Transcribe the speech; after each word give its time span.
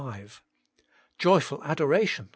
5), 0.01 0.41
joyful 1.19 1.63
Adoration 1.63 2.25
(ch. 2.25 2.29